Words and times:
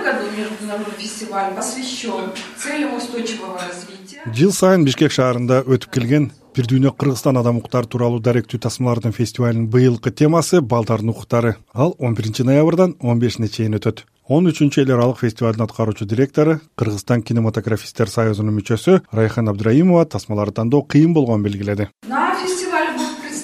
этом 0.00 0.18
году 0.18 0.36
международный 0.36 0.94
фестиваль 0.98 1.54
посвящен 1.54 2.32
целям 2.56 2.94
устойчивого 2.94 3.58
развития. 3.58 4.22
Жыл 4.34 4.52
сайын 4.52 4.84
бишкек 4.84 5.12
шаарында 5.12 5.62
өтүп 5.64 5.92
келген 5.94 6.30
бир 6.56 6.68
дүйнө 6.68 6.92
кыргызстан 6.96 7.38
адам 7.40 7.60
укуктары 7.60 7.88
тууралуу 7.88 8.20
даректүү 8.20 8.60
тасмалардын 8.60 9.14
фестивалынын 9.16 9.68
быйылкы 9.70 10.10
темасы 10.10 10.60
балдардын 10.60 11.12
укуктары 11.14 11.56
ал 11.72 11.94
он 11.98 12.14
биринчи 12.14 12.42
ноябрдан 12.42 12.96
он 13.00 13.18
бешине 13.18 13.48
чейин 13.48 13.76
өтөт. 13.78 14.04
Он 14.28 14.46
үчүнчү 14.46 14.84
эл 14.84 14.92
аралык 14.94 15.18
фестивалдын 15.24 15.64
аткаруучу 15.64 16.06
директору 16.06 16.60
кыргызстан 16.76 17.22
кинематографисттер 17.22 18.08
союзунун 18.08 18.60
мүчөсү 18.60 19.00
райхан 19.12 19.48
абдыраимова 19.50 20.06
тасмаларды 20.06 20.60
тандоо 20.60 20.82
кыйын 20.82 21.14
болгонун 21.14 21.42
белгиледи 21.42 21.88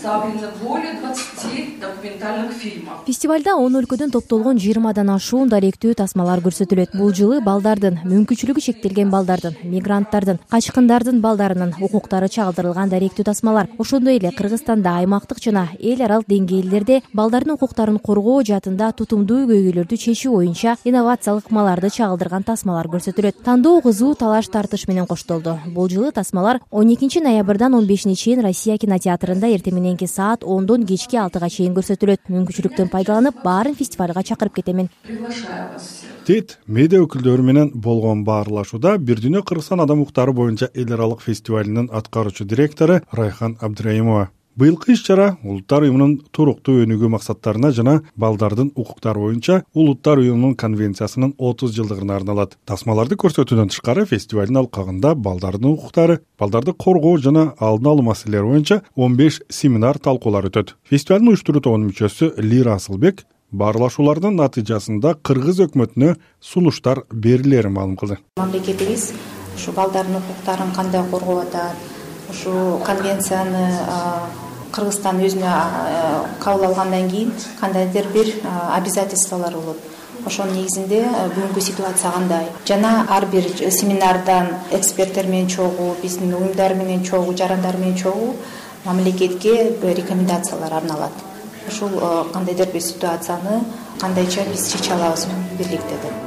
представлены 0.06 0.48
более 0.62 0.92
двадцати 1.00 1.78
документальных 1.80 2.52
фильмов 2.52 3.04
фестивалда 3.06 3.56
он 3.56 3.74
өлкөдөн 3.74 4.12
топтолгон 4.14 4.58
жыйырмадан 4.62 5.10
ашуун 5.10 5.48
даректүү 5.50 5.94
тасмалар 5.98 6.38
көрсөтүлөт. 6.44 6.94
Бул 6.94 7.10
жылы 7.10 7.40
балдардын 7.42 7.98
мүмкүнчүлүгү 8.06 8.62
чектелген 8.62 9.10
балдардын 9.10 9.56
мигранттардын 9.66 10.38
качкындардын 10.52 11.18
балдарынын 11.24 11.74
укуктары 11.82 12.28
чагылдырылган 12.28 12.92
даректүү 12.92 13.24
тасмалар. 13.26 13.68
Ошондой 13.78 14.20
эле 14.20 14.30
кыргызстанда 14.30 14.94
аймактык 15.00 15.42
жана 15.42 15.66
эл 15.80 16.02
аралык 16.02 16.30
деңгээлдерде 16.30 17.02
балдардын 17.12 17.56
укуктарын 17.56 17.98
коргоо 17.98 18.44
жаатында 18.46 18.92
тутумдуу 18.92 19.42
көйгөйлөрдү 19.50 19.98
чечүү 20.06 20.32
боюнча 20.36 20.76
инновациялык 20.84 21.46
ыкмаларды 21.50 21.90
чагылдырган 21.90 22.46
тасмалар 22.46 22.86
көрсөтүлөт. 22.94 23.42
Тандоо 23.42 23.80
кызуу 23.82 24.14
талаш 24.14 24.46
тартыш 24.48 24.86
менен 24.86 25.06
коштолду. 25.06 25.58
Бул 25.66 25.88
жылы 25.88 26.12
тасмалар 26.12 26.60
он 26.70 26.94
экинчи 26.94 27.18
ноябрдан 27.18 27.74
он 27.74 27.86
бешине 27.86 28.14
чейин 28.14 28.40
россия 28.40 28.78
кинотеатрында 28.78 29.46
эртең 29.48 29.95
саат 30.04 30.44
ондон 30.44 30.84
кечки 30.84 31.16
алтыга 31.16 31.48
чейин 31.48 31.72
көрсөтүлөт. 31.72 32.28
Мүмкүнчүлүктөн 32.28 32.92
пайдаланып 32.92 33.40
баарын 33.40 33.74
фестивалга 33.74 34.20
чакырып 34.20 34.60
кетемин. 34.60 34.92
Тет 36.28 36.58
медиа 36.68 37.00
өкүлдөрү 37.06 37.42
менен 37.46 37.72
болгон 37.72 38.24
баарлашууда 38.28 38.98
бир 38.98 39.24
дүйнө 39.24 39.40
кыргызстан 39.48 39.80
адам 39.80 40.04
укуктары 40.04 40.36
боюнча 40.36 40.68
эл 40.74 40.92
аралык 40.92 41.24
фестивалынын 41.24 41.88
аткаруучу 41.88 42.44
директору 42.44 43.00
райхан 43.12 43.56
абдыраимова 43.62 44.28
быйылкы 44.56 44.92
иш 44.92 45.02
чара 45.04 45.36
улуттар 45.44 45.84
уюмунун 45.84 46.16
туруктуу 46.32 46.80
өнүгүү 46.84 47.10
максаттарына 47.12 47.70
жана 47.76 48.00
балдардын 48.16 48.70
укуктары 48.74 49.20
боюнча 49.20 49.58
улуттар 49.74 50.18
уюмунун 50.22 50.54
конвенциясынын 50.56 51.34
отуз 51.36 51.74
жылдыгына 51.76 52.16
арналат. 52.16 52.56
Тасмаларды 52.64 53.18
көрсөтүүдөн 53.20 53.68
тышкары 53.74 54.06
фестивалдын 54.08 54.62
алкагында 54.62 55.14
балдардын 55.14 55.74
укуктары 55.74 56.20
балдарды 56.40 56.72
коргоо 56.72 57.18
жана 57.18 57.52
алдын 57.60 57.92
алуу 57.92 58.06
маселелери 58.08 58.48
боюнча 58.48 58.80
он 58.94 59.16
беш 59.16 59.42
семинар 59.50 59.98
талкуулар 59.98 60.48
өтөт. 60.48 60.72
Фестивалдын 60.88 61.34
уюштуруу 61.34 61.60
тобунун 61.60 61.90
мүчөсү 61.90 62.32
лира 62.40 62.78
асылбек 62.80 63.26
баарлашуулардын 63.52 64.40
натыйжасында 64.40 65.18
кыргыз 65.22 65.60
өкмөтүнө 65.68 66.16
сунуштар 66.40 67.04
берилерин 67.12 67.76
маалым 67.76 68.00
кылды. 68.00 68.18
Мамлекетибиз 68.40 69.12
ушу 69.54 69.76
балдардын 69.76 70.22
укуктарын 70.22 70.72
кандай 70.74 71.04
коргоп 71.10 71.44
атат? 71.44 71.76
Ушул 72.26 72.80
конвенцияны 72.82 73.68
кыргызстан 74.76 75.20
өзүнө 75.24 75.52
кабыл 76.44 76.66
алгандан 76.68 77.08
кийин 77.10 77.32
кандайдыр 77.60 78.06
бир 78.12 78.32
обязательстволор 78.76 79.52
болот. 79.52 79.78
Ошонун 80.26 80.56
негизинде 80.56 81.02
бүгүнкү 81.34 81.60
ситуация 81.60 82.10
кандай? 82.10 82.46
Жана 82.66 83.06
ар 83.08 83.26
бир 83.26 83.44
семинардан 83.70 84.48
эксперттер 84.72 85.26
менен 85.26 85.48
чогуу 85.48 85.94
биздин 86.02 86.34
уюмдар 86.34 86.74
менен 86.74 87.04
чогуу 87.04 87.36
жарандар 87.36 87.76
менен 87.76 87.96
чогуу 87.96 88.34
мамлекетке 88.84 89.76
рекомендациялар 89.82 90.72
арналат. 90.72 91.12
Ушул 91.68 92.00
кандайдыр 92.32 92.72
бир 92.72 92.82
ситуацияны 92.82 93.64
кандайча 94.00 94.44
биз 94.52 94.72
чече 94.72 94.94
алабыз 94.94 95.26
бирликте 95.58 96.00
деп 96.02 96.25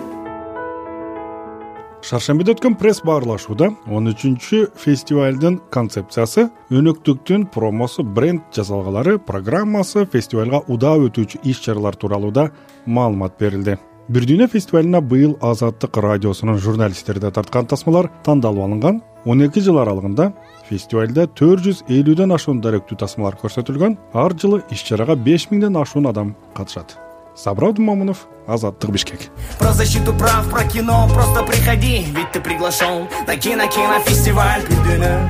шаршембиде 2.06 2.54
өткөн 2.56 2.78
пресс 2.80 3.02
баарлашууда 3.04 3.70
он 3.92 4.08
үчүнчү 4.12 4.70
фестивалдын 4.80 5.60
концепциясы 5.74 6.48
өнөктүктүн 6.72 7.50
промосу 7.52 8.04
бренд 8.04 8.46
жасалгалары 8.56 9.18
программасы 9.20 10.06
фестивалга 10.14 10.62
удаа 10.72 10.96
өтүүчү 11.10 11.42
иш 11.44 11.60
чаралар 11.66 12.00
тууралуу 12.00 12.32
да 12.32 12.50
маалымат 12.86 13.36
берилди. 13.40 13.76
Бир 14.10 14.26
дүйнө 14.26 14.48
фестивалына 14.50 15.04
быйыл 15.06 15.36
азаттык 15.42 16.00
радиосунун 16.02 16.58
журналисттери 16.58 17.20
да 17.20 17.30
тарткан 17.32 17.68
тасмалар 17.68 18.10
тандалып 18.24 18.64
алынган. 18.64 19.02
он 19.26 19.44
эки 19.44 19.60
жыл 19.60 19.78
аралыгында 19.80 20.32
фестивалда 20.70 21.28
төрт 21.28 21.66
жүз 21.66 21.84
элүүдөн 21.90 22.34
ашуун 22.34 22.62
даректүү 22.62 22.98
тасмалар 22.98 23.36
көрсөтүлгөн. 23.36 23.98
Ар 24.14 24.34
жылы 24.34 24.64
иш 24.72 24.84
чарага 24.84 25.16
беш 25.16 25.50
миңден 25.52 25.76
ашуун 25.76 26.08
адам 26.08 26.36
катышат. 26.56 26.98
Сабыр 27.36 27.70
абдумомунов 27.70 28.28
азаттык 28.50 28.90
бишкек. 28.90 29.20
Про 29.60 29.74
защиту 29.74 30.14
прав 30.14 30.50
про 30.50 30.64
кино 30.64 31.08
просто 31.14 31.44
приходи 31.44 32.06
ведь 32.16 32.32
ты 32.32 32.42
приглашен 32.42 33.08
на 33.28 33.36
кино 33.38 33.68
кинофестиваль 33.68 34.64
дүйнө 34.64 35.30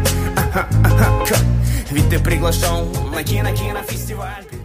ведь 1.92 2.10
ты 2.10 2.20
приглашен 2.20 2.88
на 3.14 3.24
кино 3.24 3.52
кинофестиваль 3.56 4.59